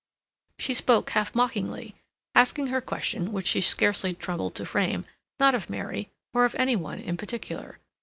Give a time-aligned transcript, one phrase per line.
[0.57, 1.93] She spoke half mockingly,
[2.33, 5.05] asking her question, which she scarcely troubled to frame,
[5.39, 7.77] not of Mary, or of any one in particular.